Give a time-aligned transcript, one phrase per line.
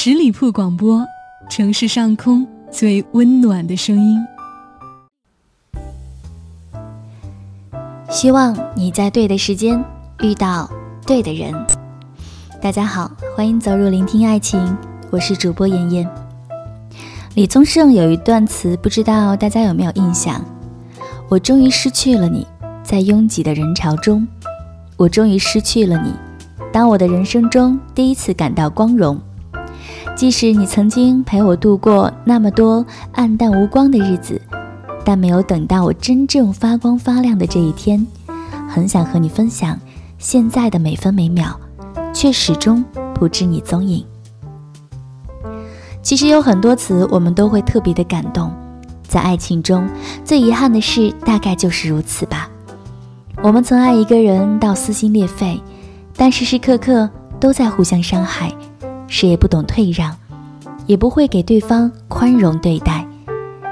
[0.00, 1.04] 十里铺广播，
[1.50, 4.24] 城市上空最温暖的声音。
[8.08, 9.84] 希望你在对的时间
[10.20, 10.70] 遇到
[11.04, 11.52] 对的人。
[12.62, 14.60] 大家好，欢迎走入聆听爱情，
[15.10, 16.08] 我是主播妍妍。
[17.34, 20.40] 李宗盛有一段词，不知道大家有没有印象？
[21.28, 22.46] 我终于失去了你，
[22.84, 24.28] 在拥挤的人潮中，
[24.96, 26.14] 我终于失去了你。
[26.72, 29.20] 当我的人生中第一次感到光荣，
[30.18, 34.42] 即使你曾经陪我度过那么多暗淡无光的日子。
[35.04, 38.04] 但没有等到我真正发光发亮的这一天，
[38.68, 39.78] 很想和你分享
[40.18, 41.56] 现在的每分每秒，
[42.12, 44.04] 却始终不知你踪影。
[46.02, 48.52] 其实有很多词我们都会特别的感动，
[49.06, 49.88] 在爱情中
[50.24, 52.50] 最遗憾的事大概就是如此吧。
[53.40, 55.62] 我们曾爱一个人到撕心裂肺，
[56.16, 57.08] 但时时刻刻
[57.38, 58.52] 都在互相伤害，
[59.08, 60.16] 谁也不懂退让，
[60.86, 63.04] 也不会给对方宽容对待。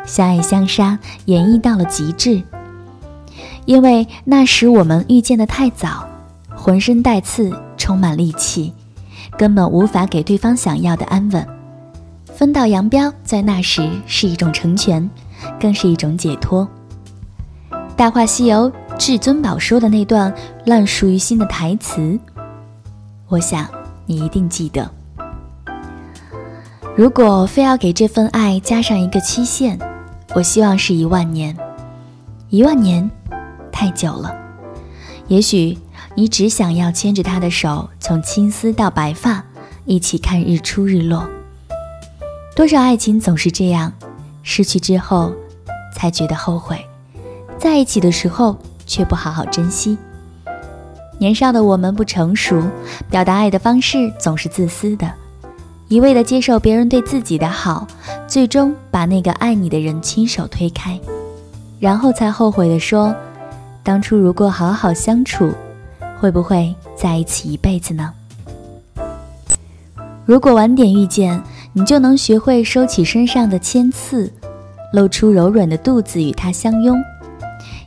[0.05, 2.42] 相爱相杀，演绎到了极致。
[3.64, 6.08] 因为那时我们遇见的太早，
[6.55, 8.72] 浑身带刺，充满戾气，
[9.36, 11.46] 根本无法给对方想要的安稳。
[12.24, 15.08] 分道扬镳，在那时是一种成全，
[15.58, 16.66] 更是一种解脱。
[17.96, 20.33] 《大话西游》至尊宝说的那段
[20.66, 22.18] 烂熟于心的台词，
[23.28, 23.66] 我想
[24.05, 24.89] 你一定记得。
[26.97, 29.78] 如果非要给这份爱加上一个期限，
[30.34, 31.55] 我希望是一万年，
[32.48, 33.11] 一万年
[33.70, 34.34] 太久了。
[35.28, 35.77] 也许
[36.14, 39.44] 你只想要牵着他的手，从青丝到白发，
[39.84, 41.28] 一起看日出日落。
[42.55, 43.92] 多少爱情总是这样，
[44.42, 45.34] 失去之后
[45.94, 46.83] 才觉得后悔，
[47.58, 49.98] 在一起的时候却不好好珍惜。
[51.19, 52.62] 年少的我们不成熟，
[53.11, 55.12] 表达爱的方式总是自私的。
[55.89, 57.87] 一味的接受别人对自己的好，
[58.27, 60.98] 最终把那个爱你的人亲手推开，
[61.79, 63.15] 然后才后悔的说
[63.84, 65.52] ：“当初如果好好相处，
[66.19, 68.13] 会不会在一起一辈子呢？”
[70.27, 71.41] 如果晚点遇见，
[71.73, 74.29] 你就能学会收起身上的铅刺，
[74.92, 77.01] 露出柔软的肚子与他相拥，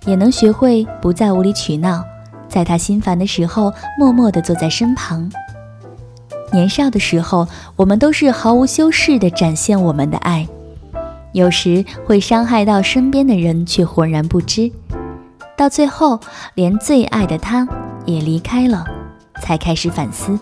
[0.06, 2.02] 也能学会不再无理取闹，
[2.48, 5.30] 在他心烦的时候默默地坐在身旁。
[6.52, 10.48] 年少的时候，我们都是毫无修饰地展现我们的爱，
[11.32, 14.72] 有时会伤害到身边的人，却浑然不知。
[15.58, 16.20] 到最后，
[16.56, 17.68] 连最爱的他
[18.06, 18.86] 也离开了，
[19.42, 20.40] 才开始反思。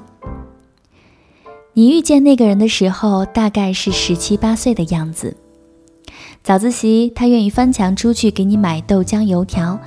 [1.73, 5.35] 你遇见那个人的时候，大概是十七八岁的样子。
[6.43, 9.77] 早自习，他愿意翻墙出去给你买豆浆油条，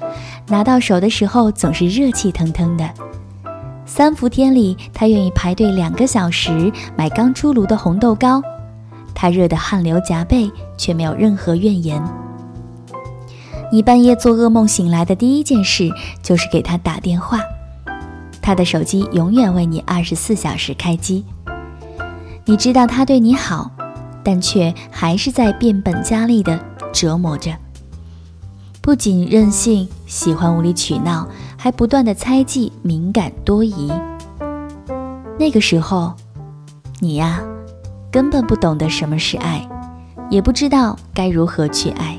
[0.48, 2.91] 拿到手的时候总是热气腾腾的。
[3.92, 8.40] 三伏天里，他愿意排队两个小时买刚出炉的红豆糕，
[9.12, 12.00] 他热得汗流浃背，却没有任何怨言。
[13.72, 15.90] 你半夜做噩梦醒来的第一件事
[16.22, 17.40] 就是给他打电话，
[18.40, 21.24] 他的手机永远为你二十四小时开机。
[22.44, 23.72] 你知道他对你好，
[24.22, 26.56] 但却还是在变本加厉地
[26.92, 27.50] 折磨着。
[28.80, 31.28] 不仅任性，喜欢无理取闹。
[31.62, 33.93] 还不断的猜忌、敏感、多疑。
[35.38, 36.15] 那个时候，
[37.00, 37.43] 你呀，
[38.10, 39.69] 根本不懂得什么是爱，
[40.31, 42.19] 也不知道该如何去爱。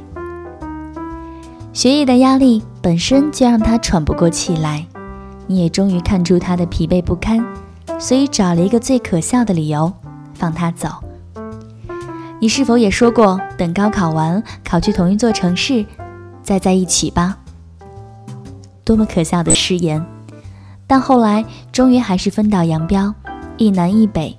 [1.73, 4.85] 学业的压力本身就让他喘不过气来，
[5.47, 7.43] 你也终于看出他的疲惫不堪，
[7.97, 9.91] 所以找了一个最可笑的理由
[10.35, 10.87] 放他走。
[12.39, 15.83] 你是否也说过，等高考完，考去同一座城市，
[16.43, 17.39] 再在一起吧？
[18.83, 20.03] 多么可笑的誓言！
[20.87, 23.13] 但后来终于还是分道扬镳，
[23.57, 24.37] 一南一北，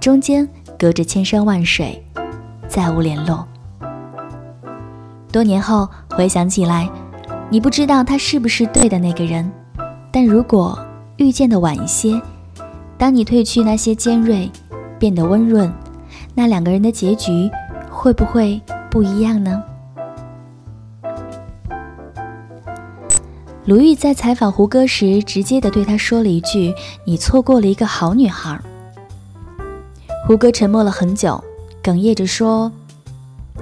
[0.00, 0.48] 中间
[0.78, 2.02] 隔着千山万水，
[2.68, 3.46] 再无联络。
[5.30, 6.88] 多年后回想起来，
[7.50, 9.50] 你不知道他是不是对的那个人，
[10.10, 10.78] 但如果
[11.16, 12.20] 遇见的晚一些，
[12.96, 14.50] 当你褪去那些尖锐，
[14.98, 15.70] 变得温润，
[16.34, 17.50] 那两个人的结局
[17.90, 19.62] 会不会不一样呢？
[23.66, 26.74] 鲁豫在采访胡歌时，直接的对他说了一句
[27.06, 28.60] ：“你错过了一个好女孩。”
[30.28, 31.42] 胡歌沉默了很久，
[31.82, 32.70] 哽咽着说：“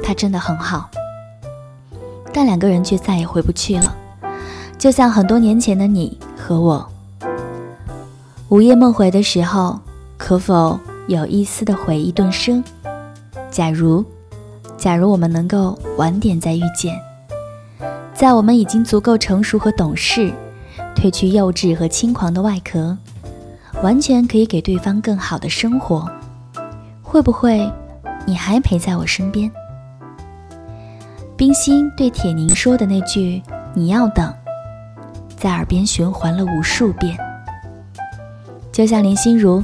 [0.02, 0.90] 她真的很好。”
[2.34, 3.96] 但两个人却再也回不去了，
[4.76, 6.84] 就像很多年前的你和我。
[8.48, 9.78] 午夜梦回的时候，
[10.18, 12.62] 可否有一丝的回忆顿生？
[13.52, 14.04] 假如，
[14.76, 17.00] 假如我们能够晚点再遇见。
[18.22, 20.32] 在我们已经足够成熟和懂事，
[20.94, 22.96] 褪去幼稚和轻狂的外壳，
[23.82, 26.08] 完全可以给对方更好的生活。
[27.02, 27.68] 会不会
[28.24, 29.50] 你还陪在我身边？
[31.36, 33.42] 冰心对铁凝说的那句
[33.74, 34.32] “你要等”，
[35.36, 37.18] 在耳边循环了无数遍。
[38.70, 39.60] 就像林心如，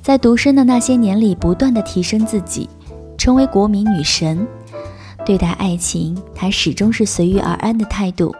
[0.00, 2.66] 在独身的那些年里，不断的提升自己，
[3.18, 4.48] 成为国民女神。
[5.30, 8.34] 对待爱情，他始终是随遇而安的态度。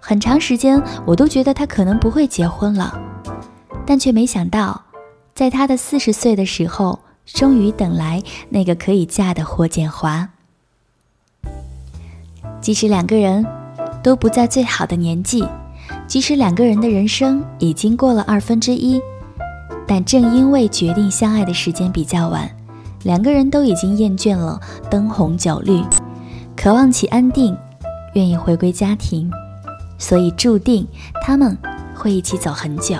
[0.00, 3.00] 很长时间，我都觉得他可能不会结婚了，
[3.86, 4.86] 但却没想到，
[5.36, 10.28] 在他的四十岁的时候，终于等来那个可以嫁的霍建华。
[12.60, 13.46] 即使两个人
[14.02, 15.46] 都不在最好的年纪，
[16.08, 19.00] 即使两个人的人生已经过了二分之一，
[19.86, 22.50] 但正因为决定相爱的时间比较晚，
[23.04, 24.60] 两个人都已经厌倦了
[24.90, 25.80] 灯红酒绿，
[26.56, 27.56] 渴望起安定，
[28.14, 29.30] 愿意回归家庭，
[29.98, 30.86] 所以注定
[31.22, 31.56] 他们
[31.94, 32.96] 会一起走很久。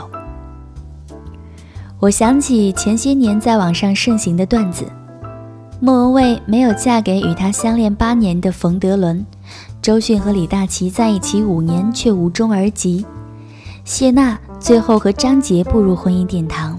[1.99, 4.85] 我想起前些年在网上盛行的段子。
[5.81, 9.25] 莫文蔚没有嫁给与她相恋八年的冯德伦，
[9.83, 13.05] 周迅和李大齐在一起五年却无终而及，
[13.85, 16.74] 谢娜最后和张杰步入婚姻殿堂，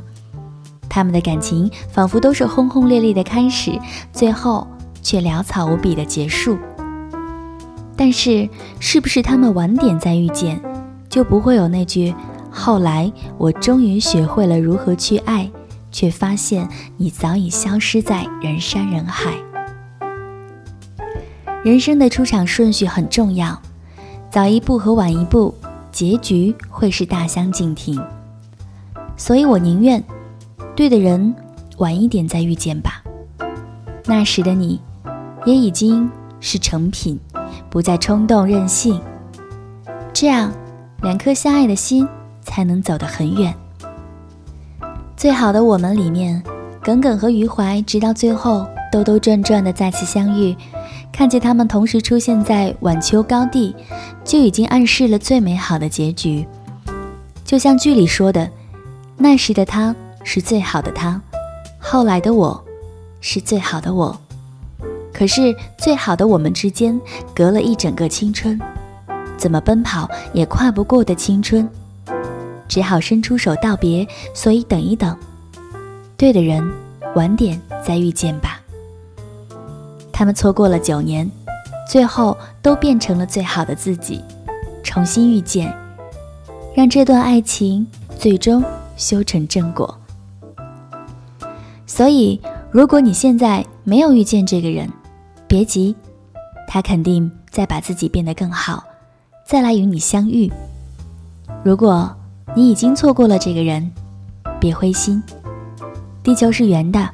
[0.95, 3.77] 他们的感情仿佛都是轰轰烈烈的开始，
[4.13, 4.65] 最后
[5.01, 6.57] 却潦草无比的结束。
[7.97, 8.47] 但是，
[8.79, 10.57] 是不是他们晚点再遇见，
[11.09, 12.15] 就不会有那句
[12.49, 15.51] “后来我终于学会了如何去爱”？
[15.91, 16.65] 却发现
[16.95, 19.33] 你早已消失在人山人海。
[21.61, 23.61] 人生的出场顺序很重要，
[24.31, 25.53] 早一步和晚一步，
[25.91, 28.01] 结局会是大相径庭。
[29.17, 30.01] 所以我宁愿
[30.75, 31.33] 对的人
[31.77, 33.01] 晚一点再遇见吧。
[34.05, 34.79] 那时的你，
[35.45, 37.17] 也已经是成品，
[37.69, 39.01] 不再冲动任性。
[40.13, 40.51] 这样，
[41.01, 42.07] 两颗相爱的心
[42.41, 43.53] 才能走得很远。
[45.15, 46.43] 最好的我们里面，
[46.81, 50.55] 耿耿和余淮直到最后兜兜转转的再次相遇，
[51.11, 53.73] 看见他们同时出现在晚秋高地，
[54.23, 56.45] 就已经暗示了最美好的结局。
[57.45, 58.49] 就像剧里说的，
[59.17, 59.95] 那时的他
[60.25, 61.21] 是最好的他，
[61.79, 62.61] 后来的我
[63.21, 64.19] 是最好的我。
[65.13, 66.99] 可是最好的我们之间
[67.33, 68.59] 隔了一整个青春，
[69.37, 71.69] 怎么奔跑也跨不过的青春。
[72.67, 75.15] 只好伸出手道别，所以等一等，
[76.17, 76.67] 对的人，
[77.13, 78.59] 晚点再遇见吧。
[80.11, 81.29] 他们错过了九年，
[81.87, 84.21] 最后都变成了最好的自己，
[84.83, 85.71] 重新遇见，
[86.73, 87.85] 让这段爱情
[88.17, 88.63] 最终
[88.97, 89.95] 修成正果。
[91.87, 92.39] 所以，
[92.71, 94.91] 如果你现在没有遇见这个人，
[95.47, 95.95] 别急，
[96.67, 98.83] 他肯定在把自己变得更好，
[99.45, 100.51] 再来与你相遇。
[101.63, 102.13] 如果，
[102.55, 103.91] 你已经错过了这个人，
[104.59, 105.21] 别灰心。
[106.23, 107.07] 地球是圆的，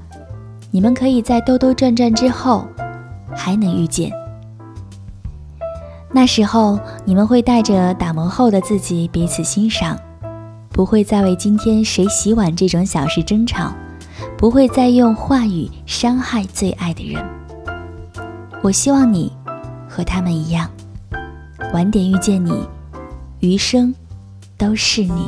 [0.71, 2.65] 你们可以在兜兜转转之后
[3.35, 4.09] 还能遇见。
[6.13, 9.99] 那时候，你们会带着打磨后的自己彼此欣赏，
[10.69, 13.73] 不会再为今天谁洗碗这种小事争吵，
[14.41, 17.23] 不会再用话语伤害最爱的人。
[18.63, 19.31] 我希望你
[19.87, 20.67] 和他们一样，
[21.73, 22.67] 晚点遇见你，
[23.39, 23.93] 余生。
[24.57, 25.27] 都是你，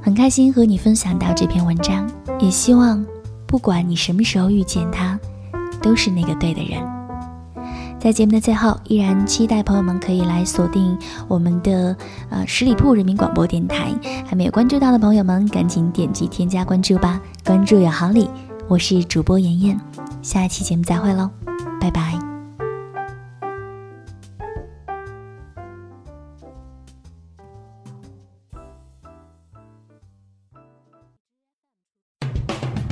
[0.00, 2.10] 很开心和你分享到这篇文章，
[2.40, 3.04] 也希望
[3.46, 5.20] 不管你什么时候遇见他，
[5.82, 6.91] 都是那个对的人。
[8.02, 11.96] 在节目的最后，依然期待朋友们可以来锁定我们的
[12.30, 13.94] 呃十里铺人民广播电台，
[14.26, 18.28] 还没有关注到的朋友们，赶紧点击添加关注吧，关注有好礼。
[18.66, 19.80] 我是主播妍妍，
[20.20, 21.30] 下一期节目再会喽，
[21.80, 22.18] 拜拜。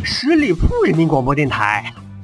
[0.05, 1.93] 十里铺人民广播电台，